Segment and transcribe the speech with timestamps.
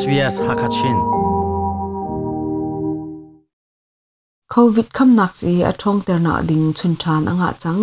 [0.00, 0.98] SBS Hakachin.
[4.54, 7.82] COVID kam nach si a thong der na ding chun than anga chang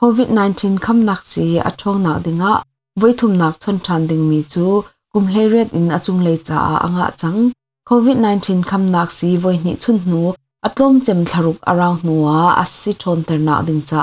[0.00, 2.52] COVID-19 kam nach si a thong na dinga
[3.00, 4.66] voithum nak chun than ding mi chu
[5.12, 7.52] kum hleret in achung lei cha anga chang
[7.90, 10.34] COVID-19 kam nak si voi ni chun nu.
[10.66, 14.02] Atlom chem tharuk around nuwa as si thon ter na ding cha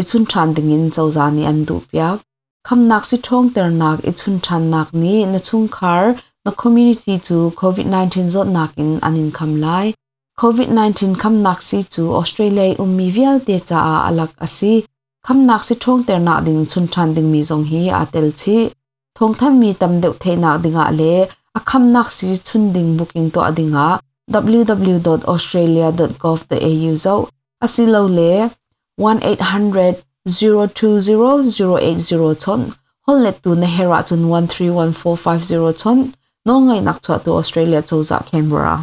[0.00, 2.18] i chun than ding in chawza ni an du pyak
[2.66, 6.04] kam nak si thong ter nak i chun than nak ni na chung khar
[6.50, 9.86] a community chu COVID 19 zot nak in anin kham lai.
[10.40, 14.72] COVID-19 kham nak si chu Australia ummi vial te cha a alak asi.
[15.26, 17.82] Kham nak si thong ter na ding chun than ding mi zong hi
[18.12, 18.56] tel chi.
[19.16, 21.14] Thong than mi tam deuh the na dinga le.
[21.58, 23.86] A kham nak si chun ding booking to adinga
[24.32, 27.14] www.australia.gov.au zo.
[27.64, 28.32] Asilo le.
[28.98, 29.96] 1800
[30.26, 32.62] 020 080 chon.
[33.06, 35.98] Hollet tu na hera chun 131450 ton
[36.46, 38.78] no ngai nak chwa từ Australia choza Canberra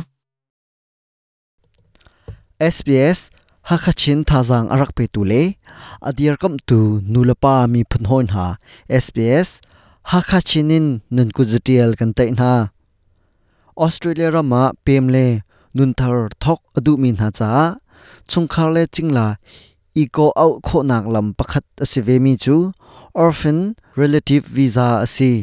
[2.59, 3.29] SBS
[3.69, 5.43] hakachin thazang arak pe tu le.
[6.01, 8.47] Adir kam tu nulapa mi phunhon ha.
[8.89, 9.49] SBS
[10.11, 12.51] hakachinin nun ku zatial kan tai na
[13.77, 15.41] Australia rama pemle
[15.73, 17.51] nun thar thok adu min ha cha.
[18.29, 19.27] Chungkhar le chingla
[20.01, 22.71] iko au kho nak lam pakhat asive mi chu.
[23.13, 23.59] Orphan
[24.01, 25.33] relative visa asi.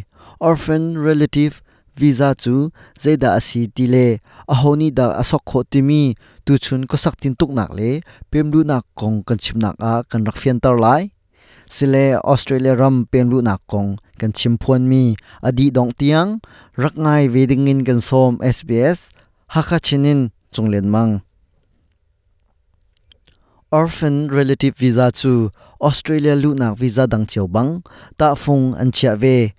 [0.40, 1.54] Orphan relative
[2.00, 2.70] visa chu
[3.02, 4.20] zeda asi tile.
[4.48, 6.02] Ahoni da asok kho timi
[6.44, 7.90] tu chun ko sak tin tuk nak le.
[8.30, 11.10] Pemlu nak kong kan chim nak a kan rak fian tar lai.
[11.74, 15.16] Sile australia ram pemlu nak kong kan chim phon mi.
[15.42, 16.40] Adi dong tiang,
[16.76, 19.10] rak ngai veding in kan som sbs
[19.54, 21.22] haka chinin chunglen mang.
[23.74, 27.82] Orphan relative visa chu australia lu nak visa dang cheu bang,
[28.18, 29.50] ta phung an chia ve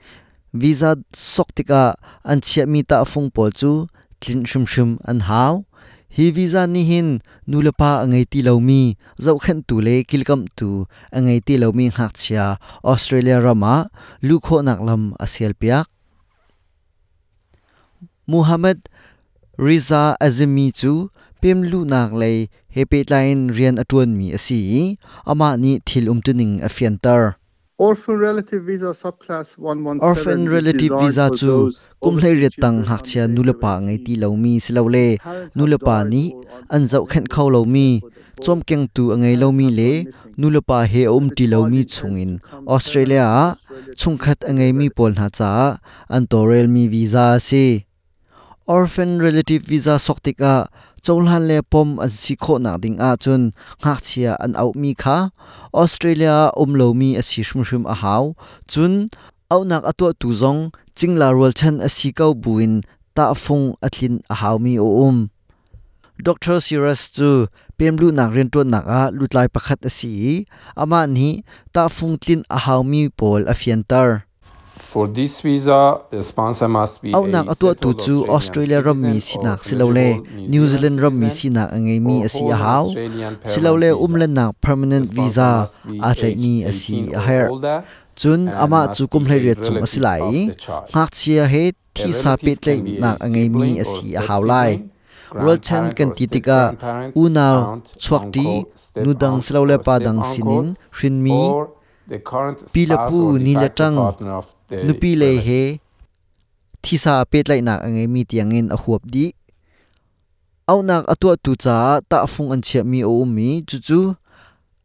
[0.62, 1.84] visa soktika
[2.32, 3.72] an chia mi ta phung pol chu
[4.22, 5.54] tlin shum shum an haw
[6.16, 7.10] hi visa ni hin
[7.52, 10.70] nulapa angai ti lomi zau khan tu le kilkam tu
[11.18, 12.46] angai ti lomi hak chia
[12.92, 13.76] australia rama
[14.28, 15.88] lu kho nak lam asial piak.
[18.32, 18.80] Muhammad
[19.60, 21.12] riza azmi chu
[21.42, 22.32] pem lu nak le
[22.76, 24.60] hepe line rian atun mi asi
[25.32, 27.22] ama ni thil umtuning afiantar
[27.78, 31.68] Orphan relative visa subclass 117 orphan relative visa chu
[32.00, 35.20] kumhlai ret tang hak chia nulapa ngai ti lomi silole
[35.60, 36.32] nulapa ni
[36.72, 38.00] an zau khen khau lomi
[38.40, 39.92] chom keng tu angai lomi le
[40.40, 42.32] nulapa he um ti lomi chungin
[42.64, 43.28] australia
[44.00, 45.52] chungkhat angai mi pol na cha
[46.16, 47.66] an torel mi visa si
[48.66, 50.66] orphan relative visa soktika
[51.06, 54.98] cholhan le pom an si kho na ding a chun ngak chia an au mi
[54.98, 55.30] kha
[55.70, 58.34] australia umlo mi a si shum shum a haw
[58.66, 59.14] chun
[59.54, 62.82] au nak atwa tu zong chingla rol chan a si kau buin
[63.14, 65.30] ta phung athlin a haw mi o um
[66.16, 66.64] Dr.
[66.64, 67.46] Sirius chu
[67.78, 70.42] pemlu nak ren to nak a lutlai pakhat a si
[70.74, 74.25] ama ni ta phung tlin a haw mi pol a fiantar
[74.96, 79.20] For this visa, the sponsor must be au nak atwa tu chu australia ram mi
[79.20, 80.24] sinak silole
[80.54, 82.86] new zealand ram mi sinak angai mi asi a haw
[83.44, 85.68] silole umlan nak permanent visa
[86.08, 87.52] a tlai mi asi a hair
[88.16, 90.48] chun ama chu kum hlai riat chung asilai.
[90.96, 91.64] ngak chia he
[91.96, 94.72] thi sa pe tlai nak angai mi asi a haw lai.
[95.44, 96.62] World Chan kan titika
[97.24, 98.64] unaw chuak ti
[99.04, 101.42] nudang silole pa dang sinin hrin mi
[102.74, 103.98] pilapu nilatang
[104.70, 105.80] nupi le he
[106.82, 109.34] thisa pet lai nak angai mi tiangin a huap di
[110.72, 114.00] au nak atwa tu cha ta phung an chia mi o mi chu chu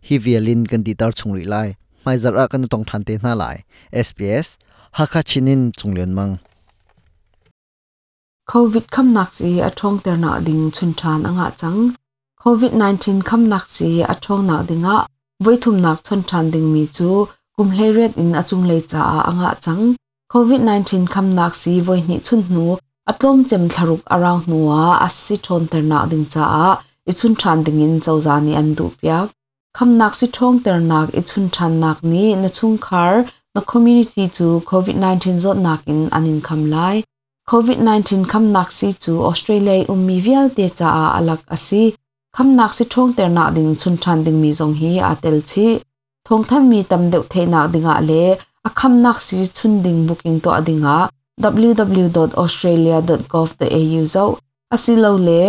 [0.07, 1.67] hi vialin kan di tar chung ri lai
[2.05, 3.57] mai zar a kan tong than te na lai
[4.07, 4.47] SPS
[4.97, 6.33] hakha chinin chunglen mang
[8.51, 11.79] COVID kham nak si atong ter na ding chun than anga chang
[12.44, 14.95] COVID 19 kham nak si atong na dinga
[15.44, 17.09] voithum nak chun than ding mi chu
[17.55, 19.83] kum hle ret in achung le cha a anga chang
[20.33, 22.67] COVID 19 kham nak si voi ni chun nu
[23.11, 26.45] atlom chem tharuk around nuwa asi thon ter na ding cha
[27.12, 29.27] ichun than dingin chawzani chawza an du piak
[29.77, 31.21] kham nak si thong ter nak i
[31.56, 33.13] than nak ni, na chung khar
[33.54, 36.95] na community chu COVID 19 zot nak in anin kham lai.
[37.51, 41.83] COVID-19 kham nak si chu Australia ummi vial te cha a alak asi
[42.36, 45.68] kham nak si thong ter na ding chun than ding mi zong hi atel chi.
[46.25, 48.24] Thong than mi tam deuh the na dinga le,
[48.68, 50.98] a kham nak si chun ding booking to adinga
[51.44, 54.25] www.australia.gov.au zo
[54.74, 55.42] asilo le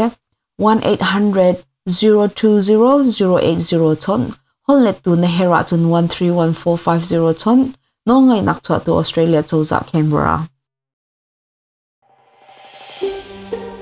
[0.59, 1.57] 1800
[1.87, 4.23] 020 080 chon
[4.67, 7.59] hol let tu na hera chun 131450 chon
[8.07, 10.37] no ngai nak chwa tu Australia choza Canberra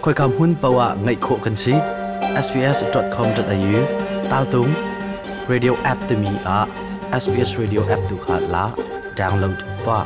[0.03, 1.75] khoi kam hun pawa ngai kho kan si
[2.47, 3.81] sbs.com.au
[4.31, 4.71] tal tung
[5.51, 6.61] radio app te mi a
[7.23, 8.65] sbs radio app tu khat la
[9.19, 9.99] download pa